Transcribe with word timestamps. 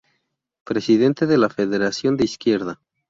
Presidente 0.63 1.27
de 1.27 1.37
la 1.37 1.47
Federación 1.47 2.17
de 2.17 2.23
Izquierda. 2.23 2.81